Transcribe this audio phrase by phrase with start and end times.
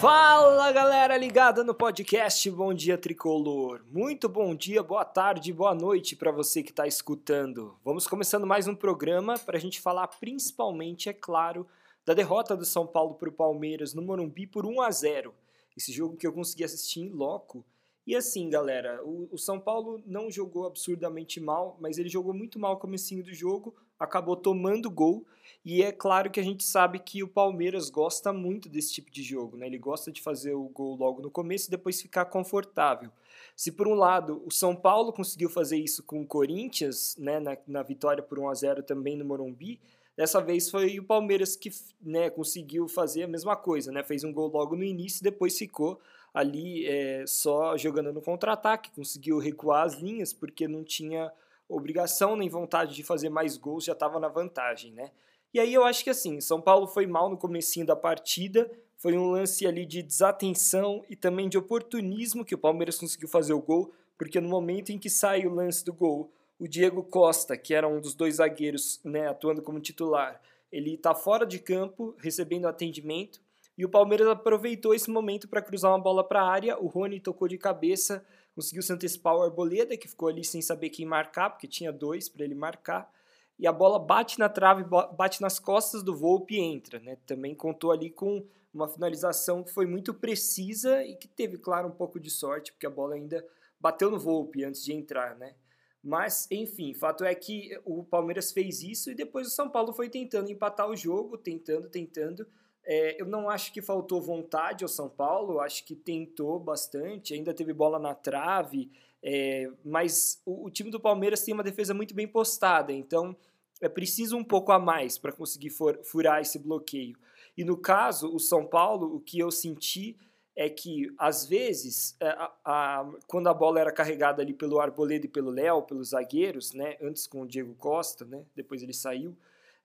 [0.00, 3.82] Fala galera ligada no podcast Bom Dia Tricolor.
[3.90, 7.76] Muito bom dia, boa tarde, boa noite para você que está escutando.
[7.84, 11.66] Vamos começando mais um programa para a gente falar principalmente, é claro,
[12.06, 15.34] da derrota do São Paulo para o Palmeiras no Morumbi por 1 a 0.
[15.76, 17.66] Esse jogo que eu consegui assistir em loco.
[18.06, 22.56] E assim, galera, o, o São Paulo não jogou absurdamente mal, mas ele jogou muito
[22.56, 25.26] mal o comecinho do jogo, acabou tomando gol.
[25.64, 29.22] E é claro que a gente sabe que o Palmeiras gosta muito desse tipo de
[29.22, 29.66] jogo, né?
[29.66, 33.10] Ele gosta de fazer o gol logo no começo e depois ficar confortável.
[33.56, 37.56] Se por um lado o São Paulo conseguiu fazer isso com o Corinthians, né, na,
[37.66, 39.80] na vitória por 1 a 0 também no Morumbi,
[40.16, 44.02] dessa vez foi o Palmeiras que né, conseguiu fazer a mesma coisa, né?
[44.02, 46.00] Fez um gol logo no início e depois ficou
[46.32, 51.32] ali é, só jogando no contra-ataque, conseguiu recuar as linhas porque não tinha
[51.68, 55.10] obrigação nem vontade de fazer mais gols, já estava na vantagem, né?
[55.52, 59.16] E aí eu acho que assim, São Paulo foi mal no comecinho da partida, foi
[59.16, 63.60] um lance ali de desatenção e também de oportunismo que o Palmeiras conseguiu fazer o
[63.60, 67.72] gol, porque no momento em que sai o lance do gol, o Diego Costa, que
[67.72, 70.40] era um dos dois zagueiros, né, atuando como titular,
[70.72, 73.40] ele está fora de campo, recebendo atendimento,
[73.76, 77.20] e o Palmeiras aproveitou esse momento para cruzar uma bola para a área, o Rony
[77.20, 78.26] tocou de cabeça,
[78.58, 82.28] conseguiu se antecipar o Arboleda, que ficou ali sem saber quem marcar, porque tinha dois
[82.28, 83.08] para ele marcar,
[83.56, 84.82] e a bola bate na trave,
[85.16, 86.98] bate nas costas do Volpe e entra.
[86.98, 87.16] Né?
[87.24, 91.92] Também contou ali com uma finalização que foi muito precisa e que teve, claro, um
[91.92, 93.46] pouco de sorte, porque a bola ainda
[93.78, 95.54] bateu no Volpe antes de entrar, né?
[96.02, 100.08] Mas, enfim, fato é que o Palmeiras fez isso e depois o São Paulo foi
[100.08, 102.44] tentando empatar o jogo, tentando, tentando.
[102.90, 107.52] É, eu não acho que faltou vontade ao São Paulo, acho que tentou bastante, ainda
[107.52, 108.90] teve bola na trave,
[109.22, 113.36] é, mas o, o, time do Palmeiras tem uma defesa muito bem postada, então
[113.78, 117.18] é preciso um pouco a mais para conseguir for, furar esse bloqueio.
[117.58, 120.16] E no caso, o São Paulo, o que eu senti
[120.56, 125.26] é que, às vezes, é, a, a, quando a bola era carregada ali pelo Arboleda
[125.26, 129.36] e pelo Léo, pelos zagueiros, né, antes com o Diego Costa, né, depois ele saiu,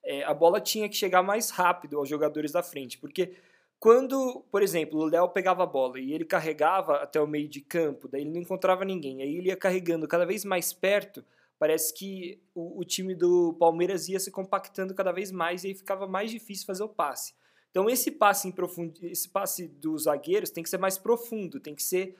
[0.05, 3.33] é, a bola tinha que chegar mais rápido aos jogadores da frente, porque
[3.79, 7.61] quando, por exemplo, o Léo pegava a bola e ele carregava até o meio de
[7.61, 11.23] campo, daí ele não encontrava ninguém, aí ele ia carregando cada vez mais perto,
[11.59, 15.75] parece que o, o time do Palmeiras ia se compactando cada vez mais e aí
[15.75, 17.33] ficava mais difícil fazer o passe.
[17.71, 21.73] Então esse passe em profundo, esse passe dos zagueiros tem que ser mais profundo, tem
[21.73, 22.15] que ser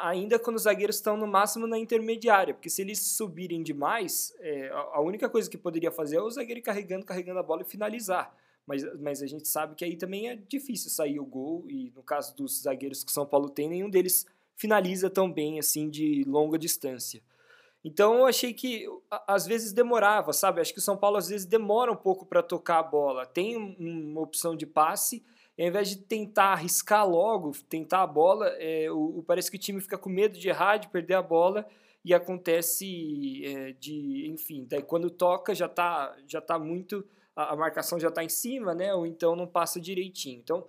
[0.00, 4.70] ainda quando os zagueiros estão no máximo na intermediária, porque se eles subirem demais, é,
[4.70, 8.34] a única coisa que poderia fazer é o zagueiro carregando, carregando a bola e finalizar
[8.68, 12.02] mas, mas a gente sabe que aí também é difícil sair o gol, e no
[12.02, 16.58] caso dos zagueiros que São Paulo tem, nenhum deles finaliza tão bem assim de longa
[16.58, 17.22] distância.
[17.82, 18.86] Então eu achei que
[19.26, 20.60] às vezes demorava, sabe?
[20.60, 23.24] Acho que o São Paulo às vezes demora um pouco para tocar a bola.
[23.24, 25.24] Tem uma opção de passe,
[25.58, 29.80] ao invés de tentar arriscar logo, tentar a bola, é, o, parece que o time
[29.80, 31.66] fica com medo de errar, de perder a bola,
[32.04, 37.04] e acontece é, de, enfim, daí quando toca já está já tá muito
[37.34, 38.94] a, a marcação já está em cima, né?
[38.94, 40.40] Ou então não passa direitinho.
[40.40, 40.66] Então,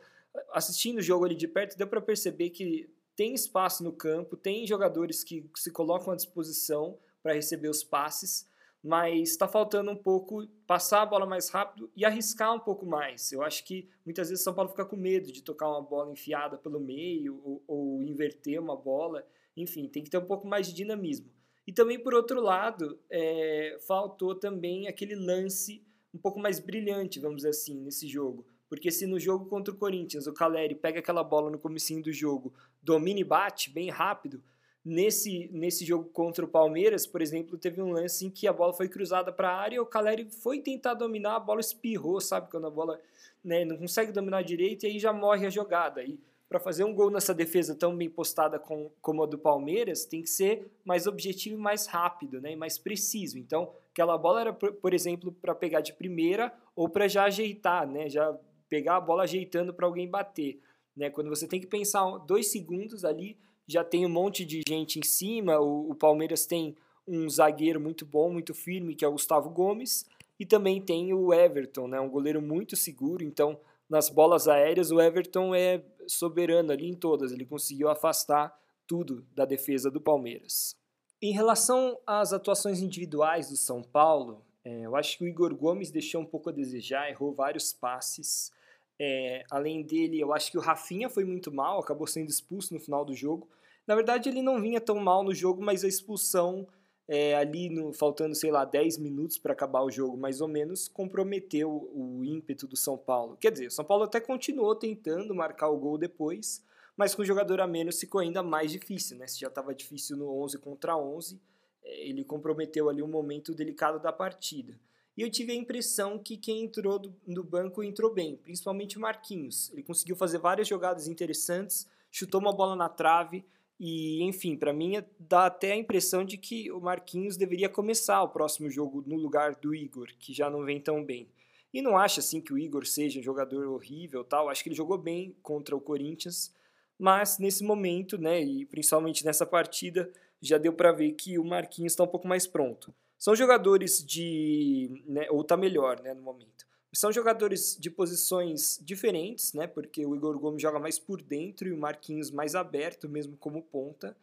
[0.52, 4.66] assistindo o jogo ali de perto, deu para perceber que tem espaço no campo, tem
[4.66, 8.48] jogadores que se colocam à disposição para receber os passes,
[8.84, 13.32] mas está faltando um pouco passar a bola mais rápido e arriscar um pouco mais.
[13.32, 16.58] Eu acho que muitas vezes São Paulo fica com medo de tocar uma bola enfiada
[16.58, 19.26] pelo meio ou, ou inverter uma bola.
[19.56, 21.30] Enfim, tem que ter um pouco mais de dinamismo.
[21.68, 27.38] E também, por outro lado, é, faltou também aquele lance um pouco mais brilhante, vamos
[27.38, 28.46] dizer assim, nesse jogo.
[28.68, 32.14] Porque se no jogo contra o Corinthians o Caleri pega aquela bola no comecinho do
[32.14, 34.42] jogo, domina e bate bem rápido,
[34.84, 38.74] nesse, nesse jogo contra o Palmeiras, por exemplo, teve um lance em que a bola
[38.74, 42.50] foi cruzada para a área, o Caleri foi tentar dominar, a bola espirrou, sabe?
[42.50, 43.00] Quando a bola
[43.44, 46.04] né, não consegue dominar direito e aí já morre a jogada.
[46.04, 50.06] E para fazer um gol nessa defesa tão bem postada com, como a do Palmeiras,
[50.06, 53.38] tem que ser mais objetivo e mais rápido, né, e mais preciso.
[53.38, 58.10] Então, aquela bola era, por, exemplo, para pegar de primeira ou para já ajeitar, né,
[58.10, 58.36] já
[58.68, 60.60] pegar a bola ajeitando para alguém bater.
[60.98, 63.38] Né, quando você tem que pensar dois segundos ali,
[63.70, 66.76] já tem um monte de gente em cima, o, o Palmeiras tem
[67.08, 70.06] um zagueiro muito bom, muito firme, que é o Gustavo Gomes,
[70.40, 75.00] e também tem o Everton, né, um goleiro muito seguro, então nas bolas aéreas, o
[75.00, 78.58] Everton é soberano ali em todas, ele conseguiu afastar
[78.88, 80.76] tudo da defesa do Palmeiras.
[81.22, 85.92] Em relação às atuações individuais do São Paulo, é, eu acho que o Igor Gomes
[85.92, 88.52] deixou um pouco a desejar, errou vários passes.
[89.00, 92.80] É, além dele, eu acho que o Rafinha foi muito mal, acabou sendo expulso no
[92.80, 93.48] final do jogo.
[93.90, 96.68] Na verdade, ele não vinha tão mal no jogo, mas a expulsão
[97.08, 100.88] é, ali no, faltando, sei lá, 10 minutos para acabar o jogo, mais ou menos,
[100.88, 103.36] comprometeu o ímpeto do São Paulo.
[103.38, 106.64] Quer dizer, o São Paulo até continuou tentando marcar o gol depois,
[106.96, 109.26] mas com o jogador a menos ficou ainda mais difícil, né?
[109.26, 111.42] Se já estava difícil no 11 contra 11,
[111.84, 114.80] é, ele comprometeu ali um momento delicado da partida.
[115.18, 119.72] E eu tive a impressão que quem entrou do, banco entrou bem, principalmente o Marquinhos.
[119.72, 123.44] Ele conseguiu fazer várias jogadas interessantes, chutou uma bola na trave,
[123.80, 128.22] e, enfim, para mim é, dá até a impressão de que o Marquinhos deveria começar
[128.22, 131.30] o próximo jogo no lugar do Igor, que já não vem tão bem.
[131.74, 134.50] E não acho assim que o Igor seja um jogador horrível, tal.
[134.50, 136.54] Acho que ele jogou bem contra o Corinthians,
[136.98, 140.12] mas nesse momento, né, e principalmente nessa partida,
[140.42, 142.94] já deu para ver que o Marquinhos está um pouco mais pronto.
[143.18, 146.66] São jogadores de, né, ou tá melhor, né, no momento.
[146.92, 149.68] São jogadores de posições diferentes, né?
[149.68, 153.62] Porque o Igor Gomes joga mais por dentro e o Marquinhos mais aberto, mesmo como
[153.62, 154.18] ponta.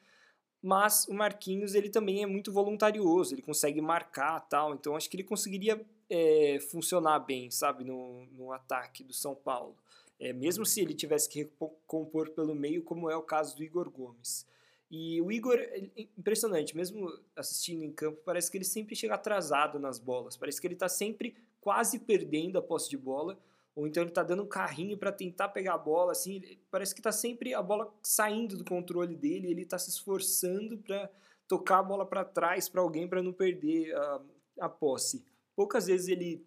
[0.60, 4.74] Mas o Marquinhos ele também é muito voluntarioso, ele consegue marcar tal.
[4.74, 5.80] Então acho que ele conseguiria
[6.10, 9.76] é, funcionar bem, sabe, no, no ataque do São Paulo.
[10.18, 11.48] É, mesmo se ele tivesse que
[11.86, 14.46] compor pelo meio, como é o caso do Igor Gomes.
[14.90, 19.78] E o Igor, é impressionante, mesmo assistindo em campo, parece que ele sempre chega atrasado
[19.78, 20.36] nas bolas.
[20.36, 21.36] Parece que ele está sempre
[21.66, 23.36] quase perdendo a posse de bola,
[23.74, 26.40] ou então ele está dando um carrinho para tentar pegar a bola, assim,
[26.70, 31.10] parece que está sempre a bola saindo do controle dele, ele está se esforçando para
[31.48, 34.20] tocar a bola para trás para alguém para não perder a,
[34.60, 35.24] a posse.
[35.56, 36.46] Poucas vezes ele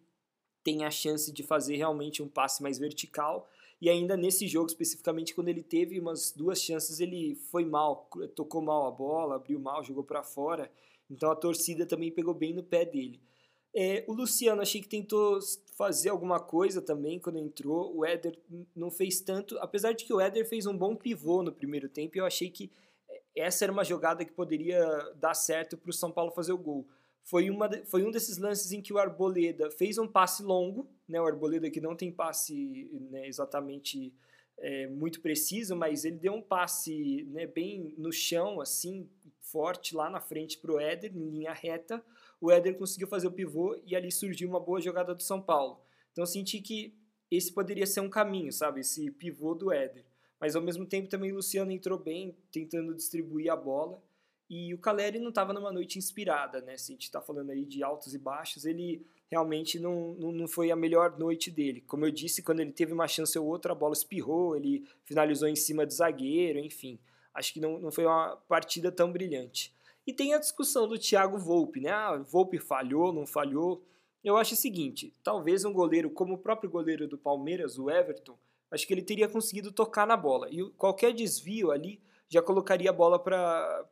[0.63, 3.49] tem a chance de fazer realmente um passe mais vertical,
[3.81, 8.61] e ainda nesse jogo especificamente, quando ele teve umas duas chances, ele foi mal, tocou
[8.61, 10.71] mal a bola, abriu mal, jogou para fora.
[11.11, 13.19] Então a torcida também pegou bem no pé dele.
[13.73, 15.39] É, o Luciano achei que tentou
[15.77, 17.95] fazer alguma coisa também quando entrou.
[17.95, 18.37] O Éder
[18.75, 22.17] não fez tanto, apesar de que o Éder fez um bom pivô no primeiro tempo.
[22.17, 22.71] Eu achei que
[23.35, 24.83] essa era uma jogada que poderia
[25.15, 26.87] dar certo para o São Paulo fazer o gol.
[27.23, 31.21] Foi, uma, foi um desses lances em que o Arboleda fez um passe longo, né?
[31.21, 34.13] O Arboleda que não tem passe né, exatamente
[34.57, 39.07] é, muito preciso, mas ele deu um passe né, bem no chão, assim,
[39.41, 42.03] forte lá na frente para o Éder, em linha reta
[42.41, 45.79] o Éder conseguiu fazer o pivô e ali surgiu uma boa jogada do São Paulo.
[46.11, 46.93] Então eu senti que
[47.29, 48.81] esse poderia ser um caminho, sabe?
[48.81, 50.05] Esse pivô do Éder.
[50.39, 54.01] Mas ao mesmo tempo também o Luciano entrou bem, tentando distribuir a bola.
[54.49, 56.75] E o Caleri não estava numa noite inspirada, né?
[56.75, 60.47] Se a gente está falando aí de altos e baixos, ele realmente não, não, não,
[60.47, 61.81] foi a melhor noite dele.
[61.81, 65.47] Como eu disse, quando ele teve uma chance ou outra, a bola espirrou, ele finalizou
[65.47, 66.97] em cima do zagueiro, enfim.
[67.31, 69.71] Acho que não, não foi uma partida tão brilhante.
[70.09, 71.91] E tem a discussão do Thiago Volpe, né?
[71.91, 73.85] Ah, Volpe falhou, não falhou.
[74.23, 78.35] Eu acho o seguinte, talvez um goleiro como o próprio goleiro do Palmeiras, o Everton,
[78.71, 80.47] acho que ele teria conseguido tocar na bola.
[80.49, 83.85] E qualquer desvio ali já colocaria a bola para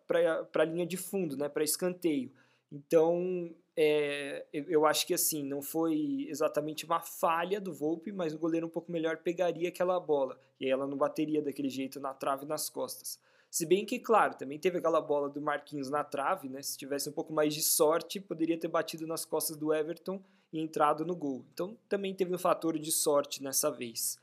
[0.55, 1.47] a linha de fundo, né?
[1.47, 2.31] Para escanteio.
[2.71, 8.39] Então, é, eu acho que assim, não foi exatamente uma falha do Volpe, mas o
[8.39, 10.35] goleiro um pouco melhor pegaria aquela bola.
[10.59, 13.19] E aí ela não bateria daquele jeito na trave e nas costas.
[13.49, 16.61] Se bem que, claro, também teve aquela bola do Marquinhos na trave, né?
[16.61, 20.21] Se tivesse um pouco mais de sorte, poderia ter batido nas costas do Everton
[20.51, 21.45] e entrado no gol.
[21.53, 24.19] Então também teve um fator de sorte nessa vez.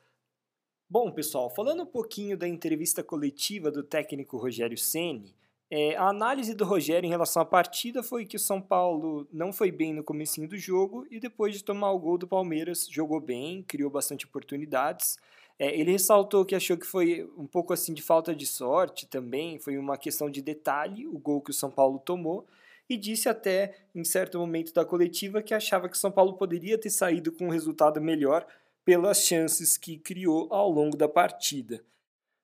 [0.89, 5.35] Bom, pessoal, falando um pouquinho da entrevista coletiva do técnico Rogério Ceni,
[5.71, 9.53] é, a análise do Rogério em relação à partida foi que o São Paulo não
[9.53, 13.19] foi bem no comecinho do jogo e depois de tomar o gol do Palmeiras jogou
[13.19, 15.17] bem, criou bastante oportunidades.
[15.59, 19.59] É, ele ressaltou que achou que foi um pouco assim de falta de sorte também,
[19.59, 22.47] foi uma questão de detalhe o gol que o São Paulo tomou,
[22.89, 26.77] e disse até em certo momento da coletiva que achava que o São Paulo poderia
[26.77, 28.47] ter saído com um resultado melhor
[28.85, 31.83] pelas chances que criou ao longo da partida.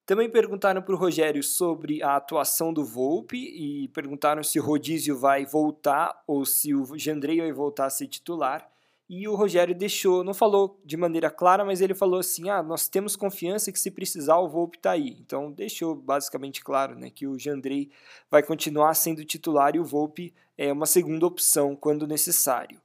[0.07, 5.17] Também perguntaram para o Rogério sobre a atuação do Volpe e perguntaram se o Rodízio
[5.17, 8.69] vai voltar ou se o Jandrei vai voltar a ser titular.
[9.13, 12.89] E o Rogério deixou, não falou de maneira clara, mas ele falou assim: ah, nós
[12.89, 15.17] temos confiança que se precisar o Volpe está aí.
[15.19, 17.91] Então deixou basicamente claro né, que o Jandrei
[18.31, 22.81] vai continuar sendo titular e o Volpe é uma segunda opção quando necessário.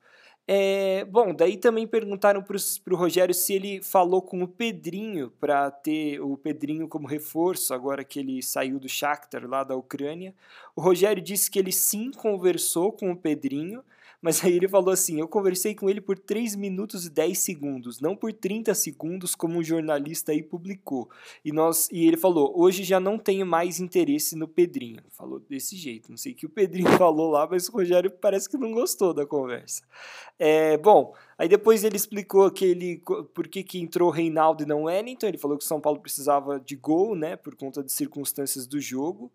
[0.48, 5.70] É, bom, daí também perguntaram para o Rogério se ele falou com o Pedrinho para
[5.70, 10.34] ter o Pedrinho como reforço, agora que ele saiu do Shakhtar lá da Ucrânia.
[10.76, 13.84] O Rogério disse que ele sim conversou com o Pedrinho,
[14.26, 18.02] mas aí ele falou assim: eu conversei com ele por 3 minutos e 10 segundos,
[18.02, 21.08] não por 30 segundos, como um jornalista aí publicou.
[21.44, 25.04] E, nós, e ele falou: hoje já não tenho mais interesse no Pedrinho.
[25.12, 26.10] Falou desse jeito.
[26.10, 29.14] Não sei o que o Pedrinho falou lá, mas o Rogério parece que não gostou
[29.14, 29.84] da conversa.
[30.40, 33.02] É, bom, aí depois ele explicou que ele,
[33.34, 35.28] por que, que entrou Reinaldo e não Wellington.
[35.28, 38.80] Ele falou que o São Paulo precisava de gol, né, por conta de circunstâncias do
[38.80, 39.32] jogo.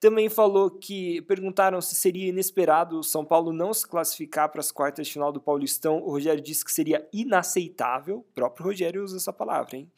[0.00, 4.72] Também falou que perguntaram se seria inesperado o São Paulo não se classificar para as
[4.72, 5.98] quartas de final do Paulistão.
[6.02, 8.18] O Rogério disse que seria inaceitável.
[8.18, 9.90] O próprio Rogério usa essa palavra, hein?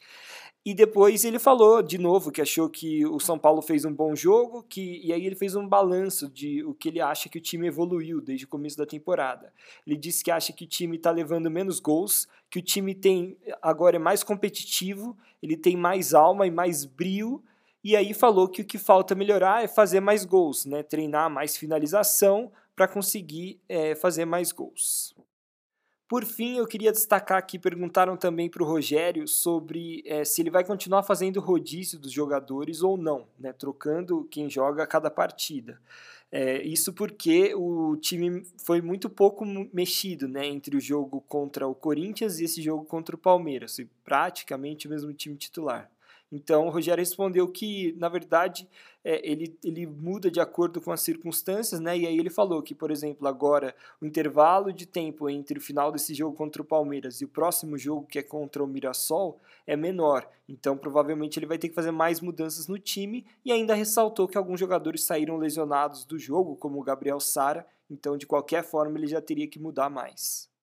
[0.65, 4.15] E depois ele falou de novo que achou que o São Paulo fez um bom
[4.15, 7.41] jogo, que e aí ele fez um balanço de o que ele acha que o
[7.41, 9.53] time evoluiu desde o começo da temporada.
[9.85, 13.37] Ele disse que acha que o time está levando menos gols, que o time tem
[13.61, 17.43] agora é mais competitivo, ele tem mais alma e mais brio.
[17.83, 20.81] E aí falou que o que falta melhorar é fazer mais gols, né?
[20.81, 25.14] Treinar mais finalização para conseguir é, fazer mais gols.
[26.07, 30.51] Por fim, eu queria destacar que perguntaram também para o Rogério sobre é, se ele
[30.51, 35.81] vai continuar fazendo rodízio dos jogadores ou não, né, trocando quem joga a cada partida.
[36.31, 41.73] É, isso porque o time foi muito pouco mexido né, entre o jogo contra o
[41.73, 45.89] Corinthians e esse jogo contra o Palmeiras, praticamente o mesmo time titular.
[46.35, 48.67] Então, o Rogério respondeu que, na verdade,
[49.05, 51.97] é, ele, ele muda de acordo com as circunstâncias, né?
[51.97, 55.93] E aí ele falou que, por exemplo, agora o intervalo de tempo entre o final
[55.93, 59.77] desse jogo contra o Palmeiras e o próximo jogo, que é contra o Mirassol, é
[59.77, 60.29] menor.
[60.49, 64.37] Então, provavelmente, ele vai ter que fazer mais mudanças no time e ainda ressaltou que
[64.37, 67.65] alguns jogadores saíram lesionados do jogo, como o Gabriel Sara.
[67.89, 70.53] Então, de qualquer forma, ele já teria que mudar mais.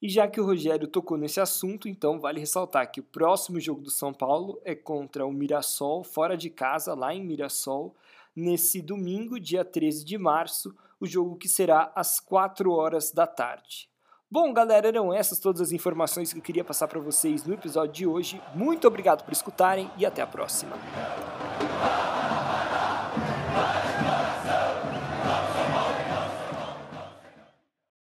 [0.00, 3.80] E já que o Rogério tocou nesse assunto, então vale ressaltar que o próximo jogo
[3.80, 7.94] do São Paulo é contra o Mirassol, fora de casa, lá em Mirassol,
[8.34, 13.88] nesse domingo, dia 13 de março, o jogo que será às 4 horas da tarde.
[14.30, 17.94] Bom, galera, eram essas todas as informações que eu queria passar para vocês no episódio
[17.94, 18.40] de hoje.
[18.54, 20.76] Muito obrigado por escutarem e até a próxima.